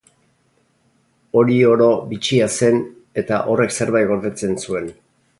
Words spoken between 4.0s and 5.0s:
gordetzen zuen.